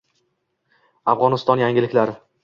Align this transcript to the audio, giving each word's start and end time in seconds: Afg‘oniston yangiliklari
Afg‘oniston 1.13 1.61
yangiliklari 1.65 2.17